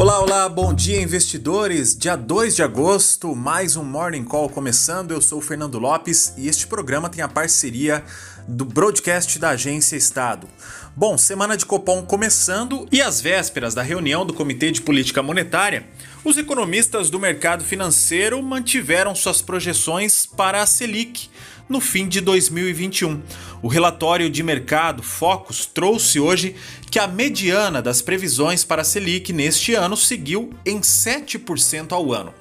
Olá, 0.00 0.20
olá, 0.20 0.48
bom 0.48 0.72
dia 0.72 1.02
investidores. 1.02 1.92
Dia 1.92 2.14
2 2.14 2.54
de 2.54 2.62
agosto, 2.62 3.34
mais 3.34 3.74
um 3.74 3.82
Morning 3.82 4.22
Call 4.22 4.48
começando. 4.48 5.10
Eu 5.10 5.20
sou 5.20 5.40
o 5.40 5.42
Fernando 5.42 5.76
Lopes 5.76 6.34
e 6.36 6.46
este 6.46 6.68
programa 6.68 7.08
tem 7.08 7.20
a 7.20 7.26
parceria 7.26 8.04
do 8.48 8.64
broadcast 8.64 9.38
da 9.38 9.50
Agência 9.50 9.94
Estado. 9.94 10.48
Bom, 10.96 11.18
semana 11.18 11.54
de 11.54 11.66
Copom 11.66 12.02
começando 12.02 12.88
e 12.90 13.02
às 13.02 13.20
vésperas 13.20 13.74
da 13.74 13.82
reunião 13.82 14.24
do 14.24 14.32
Comitê 14.32 14.70
de 14.70 14.80
Política 14.80 15.22
Monetária, 15.22 15.86
os 16.24 16.38
economistas 16.38 17.10
do 17.10 17.20
mercado 17.20 17.62
financeiro 17.62 18.42
mantiveram 18.42 19.14
suas 19.14 19.42
projeções 19.42 20.24
para 20.24 20.62
a 20.62 20.66
Selic 20.66 21.28
no 21.68 21.78
fim 21.78 22.08
de 22.08 22.22
2021. 22.22 23.22
O 23.60 23.68
relatório 23.68 24.30
de 24.30 24.42
mercado 24.42 25.02
Focus 25.02 25.66
trouxe 25.66 26.18
hoje 26.18 26.56
que 26.90 26.98
a 26.98 27.06
mediana 27.06 27.82
das 27.82 28.00
previsões 28.00 28.64
para 28.64 28.80
a 28.80 28.84
Selic 28.84 29.30
neste 29.30 29.74
ano 29.74 29.96
seguiu 29.96 30.54
em 30.64 30.80
7% 30.80 31.92
ao 31.92 32.14
ano. 32.14 32.32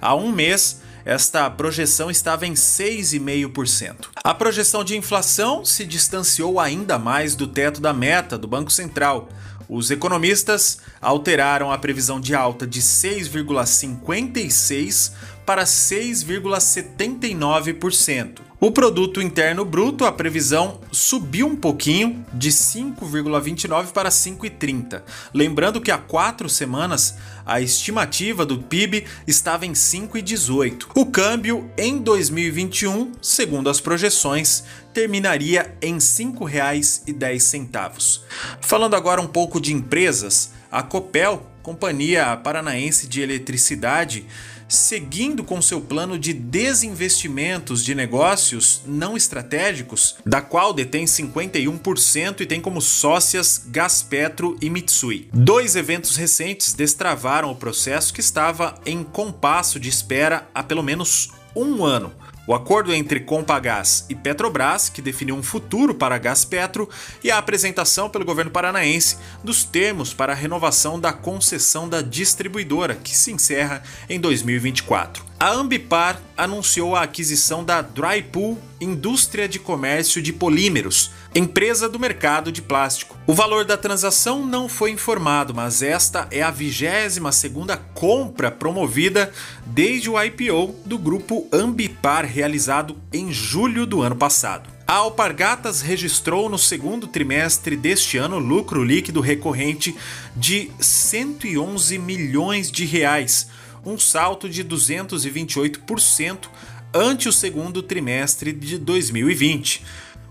Há 0.00 0.16
um 0.16 0.32
mês, 0.32 0.81
esta 1.04 1.50
projeção 1.50 2.10
estava 2.10 2.46
em 2.46 2.54
6,5%. 2.54 4.06
A 4.22 4.32
projeção 4.34 4.84
de 4.84 4.96
inflação 4.96 5.64
se 5.64 5.84
distanciou 5.84 6.60
ainda 6.60 6.96
mais 6.98 7.34
do 7.34 7.46
teto 7.46 7.80
da 7.80 7.92
meta 7.92 8.38
do 8.38 8.46
Banco 8.46 8.70
Central. 8.70 9.28
Os 9.68 9.90
economistas 9.90 10.78
alteraram 11.00 11.72
a 11.72 11.78
previsão 11.78 12.20
de 12.20 12.34
alta 12.34 12.66
de 12.66 12.82
6,56 12.82 15.12
para 15.46 15.64
6,79%. 15.64 18.51
O 18.64 18.70
produto 18.70 19.20
interno 19.20 19.64
bruto, 19.64 20.04
a 20.04 20.12
previsão 20.12 20.78
subiu 20.92 21.48
um 21.48 21.56
pouquinho 21.56 22.24
de 22.32 22.50
5,29 22.50 23.88
para 23.88 24.08
5,30. 24.08 25.02
Lembrando 25.34 25.80
que 25.80 25.90
há 25.90 25.98
quatro 25.98 26.48
semanas 26.48 27.16
a 27.44 27.60
estimativa 27.60 28.46
do 28.46 28.62
PIB 28.62 29.04
estava 29.26 29.66
em 29.66 29.72
5,18. 29.72 30.90
O 30.94 31.06
câmbio 31.06 31.68
em 31.76 31.98
2021, 31.98 33.10
segundo 33.20 33.68
as 33.68 33.80
projeções, 33.80 34.62
terminaria 34.94 35.76
em 35.82 35.94
R$ 35.94 35.98
5,10. 35.98 38.20
Falando 38.60 38.94
agora 38.94 39.20
um 39.20 39.26
pouco 39.26 39.60
de 39.60 39.74
empresas, 39.74 40.52
a 40.70 40.84
Copel, 40.84 41.51
Companhia 41.62 42.36
Paranaense 42.36 43.06
de 43.06 43.20
Eletricidade, 43.20 44.26
seguindo 44.68 45.44
com 45.44 45.60
seu 45.60 45.80
plano 45.80 46.18
de 46.18 46.32
desinvestimentos 46.32 47.84
de 47.84 47.94
negócios 47.94 48.82
não 48.86 49.16
estratégicos, 49.16 50.16
da 50.24 50.40
qual 50.40 50.72
detém 50.72 51.04
51% 51.04 52.40
e 52.40 52.46
tem 52.46 52.60
como 52.60 52.80
sócias 52.80 53.64
Gaspetro 53.66 54.56
e 54.60 54.70
Mitsui. 54.70 55.28
Dois 55.32 55.76
eventos 55.76 56.16
recentes 56.16 56.72
destravaram 56.72 57.50
o 57.50 57.56
processo 57.56 58.12
que 58.14 58.20
estava 58.20 58.74
em 58.86 59.04
compasso 59.04 59.78
de 59.78 59.88
espera 59.88 60.48
há 60.54 60.62
pelo 60.62 60.82
menos 60.82 61.30
um 61.54 61.84
ano. 61.84 62.12
O 62.44 62.54
acordo 62.54 62.92
entre 62.92 63.20
Compagás 63.20 64.04
e 64.08 64.16
Petrobras, 64.16 64.88
que 64.88 65.00
definiu 65.00 65.36
um 65.36 65.44
futuro 65.44 65.94
para 65.94 66.16
a 66.16 66.18
Gás 66.18 66.44
Petro, 66.44 66.88
e 67.22 67.30
a 67.30 67.38
apresentação 67.38 68.10
pelo 68.10 68.24
governo 68.24 68.50
paranaense 68.50 69.16
dos 69.44 69.62
termos 69.62 70.12
para 70.12 70.32
a 70.32 70.36
renovação 70.36 70.98
da 70.98 71.12
concessão 71.12 71.88
da 71.88 72.02
distribuidora, 72.02 72.96
que 72.96 73.16
se 73.16 73.30
encerra 73.30 73.84
em 74.08 74.18
2024. 74.18 75.24
A 75.38 75.50
Ambipar 75.50 76.20
anunciou 76.36 76.96
a 76.96 77.02
aquisição 77.02 77.64
da 77.64 77.80
Drypool 77.80 78.58
Indústria 78.80 79.48
de 79.48 79.60
Comércio 79.60 80.20
de 80.20 80.32
Polímeros, 80.32 81.12
empresa 81.34 81.88
do 81.88 81.98
mercado 81.98 82.52
de 82.52 82.60
plástico. 82.60 83.16
O 83.26 83.32
valor 83.32 83.64
da 83.64 83.76
transação 83.76 84.44
não 84.44 84.68
foi 84.68 84.90
informado, 84.90 85.54
mas 85.54 85.82
esta 85.82 86.28
é 86.30 86.42
a 86.42 86.52
22ª 86.52 87.78
compra 87.94 88.50
promovida 88.50 89.32
desde 89.64 90.10
o 90.10 90.22
IPO 90.22 90.74
do 90.84 90.98
grupo 90.98 91.48
Ambipar 91.52 92.26
realizado 92.26 92.96
em 93.12 93.32
julho 93.32 93.86
do 93.86 94.02
ano 94.02 94.16
passado. 94.16 94.68
A 94.86 94.94
Alpargatas 94.94 95.80
registrou 95.80 96.50
no 96.50 96.58
segundo 96.58 97.06
trimestre 97.06 97.76
deste 97.76 98.18
ano 98.18 98.38
lucro 98.38 98.84
líquido 98.84 99.20
recorrente 99.20 99.96
de 100.36 100.70
111 100.78 101.98
milhões 101.98 102.70
de 102.70 102.84
reais, 102.84 103.48
um 103.86 103.98
salto 103.98 104.50
de 104.50 104.62
228% 104.62 106.48
ante 106.94 107.28
o 107.28 107.32
segundo 107.32 107.82
trimestre 107.82 108.52
de 108.52 108.76
2020. 108.76 109.82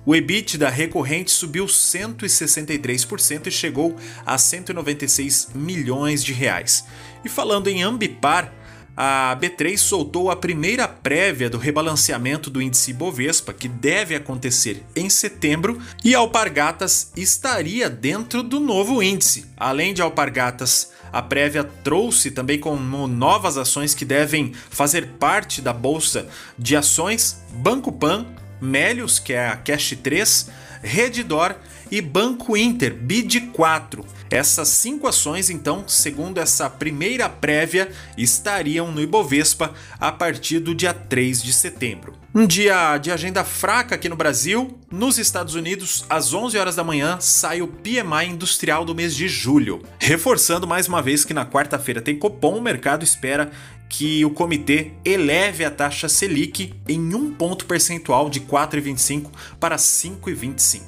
O 0.05 0.15
EBITDA 0.15 0.69
recorrente 0.69 1.29
subiu 1.29 1.65
163% 1.65 3.47
e 3.47 3.51
chegou 3.51 3.95
a 4.25 4.37
196 4.37 5.49
milhões 5.53 6.23
de 6.23 6.33
reais. 6.33 6.85
E 7.23 7.29
falando 7.29 7.67
em 7.67 7.83
Ambipar, 7.83 8.51
a 8.97 9.37
B3 9.39 9.77
soltou 9.77 10.29
a 10.29 10.35
primeira 10.35 10.87
prévia 10.87 11.49
do 11.49 11.57
rebalanceamento 11.57 12.49
do 12.49 12.61
índice 12.61 12.91
Bovespa, 12.91 13.53
que 13.53 13.67
deve 13.67 14.15
acontecer 14.15 14.83
em 14.95 15.09
setembro, 15.09 15.79
e 16.03 16.13
Alpargatas 16.13 17.11
estaria 17.15 17.89
dentro 17.89 18.43
do 18.43 18.59
novo 18.59 19.01
índice. 19.01 19.45
Além 19.55 19.93
de 19.93 20.01
Alpargatas, 20.01 20.91
a 21.11 21.21
prévia 21.21 21.63
trouxe 21.63 22.31
também 22.31 22.59
como 22.59 23.07
novas 23.07 23.57
ações 23.57 23.93
que 23.93 24.05
devem 24.05 24.53
fazer 24.69 25.07
parte 25.19 25.61
da 25.61 25.73
bolsa 25.73 26.27
de 26.57 26.75
ações 26.75 27.41
Banco 27.53 27.91
Pan, 27.91 28.25
Melius, 28.61 29.19
que 29.19 29.33
é 29.33 29.47
a 29.47 29.57
Cash 29.57 29.97
3, 30.01 30.49
Redditor 30.81 31.55
e 31.91 32.01
Banco 32.01 32.55
Inter, 32.55 32.95
BID4. 32.95 34.05
Essas 34.29 34.69
cinco 34.69 35.07
ações, 35.07 35.49
então, 35.49 35.83
segundo 35.87 36.39
essa 36.39 36.69
primeira 36.69 37.27
prévia, 37.27 37.91
estariam 38.17 38.89
no 38.89 39.01
Ibovespa 39.01 39.73
a 39.99 40.09
partir 40.09 40.59
do 40.59 40.73
dia 40.73 40.93
3 40.93 41.43
de 41.43 41.51
setembro. 41.51 42.13
Um 42.33 42.47
dia 42.47 42.97
de 42.97 43.11
agenda 43.11 43.43
fraca 43.43 43.95
aqui 43.95 44.07
no 44.07 44.15
Brasil. 44.15 44.79
Nos 44.89 45.17
Estados 45.17 45.53
Unidos, 45.53 46.05
às 46.09 46.33
11 46.33 46.57
horas 46.57 46.77
da 46.77 46.83
manhã, 46.83 47.17
sai 47.19 47.61
o 47.61 47.67
PMI 47.67 48.29
industrial 48.29 48.85
do 48.85 48.95
mês 48.95 49.13
de 49.13 49.27
julho. 49.27 49.83
Reforçando 49.99 50.65
mais 50.65 50.87
uma 50.87 51.01
vez 51.01 51.25
que 51.25 51.33
na 51.33 51.45
quarta-feira 51.45 52.01
tem 52.01 52.17
Copom, 52.17 52.57
o 52.57 52.61
mercado 52.61 53.03
espera 53.03 53.51
que 53.91 54.23
o 54.23 54.29
comitê 54.31 54.91
eleve 55.03 55.65
a 55.65 55.69
taxa 55.69 56.07
Selic 56.07 56.73
em 56.87 57.13
um 57.13 57.33
ponto 57.33 57.65
percentual 57.65 58.29
de 58.29 58.39
4,25 58.39 59.29
para 59.59 59.75
5,25. 59.75 60.81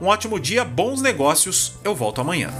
Um 0.00 0.06
ótimo 0.06 0.38
dia, 0.40 0.64
bons 0.64 1.00
negócios. 1.00 1.74
Eu 1.84 1.94
volto 1.94 2.20
amanhã. 2.20 2.50